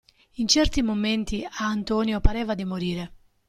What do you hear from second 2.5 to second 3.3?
di morire.